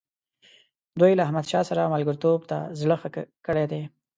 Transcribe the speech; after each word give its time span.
دوی 0.99 1.11
له 1.17 1.23
احمدشاه 1.27 1.67
سره 1.69 1.91
ملګرتوب 1.93 2.39
ته 2.49 2.57
زړه 2.81 2.95
ښه 3.01 3.09
کړی 3.45 3.65
دی. 3.71 3.81